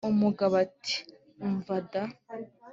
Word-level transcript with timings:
umugabo 0.09 0.53
ati 0.65 0.95
umva 1.45 1.75
da! 1.91 2.03